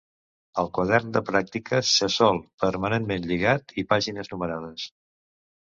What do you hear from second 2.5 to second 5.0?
permanentment lligat i pàgines numerades.